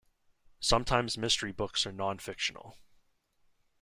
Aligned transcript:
Sometimes 0.61 1.15
mystery 1.15 1.51
books 1.51 1.85
are 1.85 1.91
nonfictional. 1.93 2.73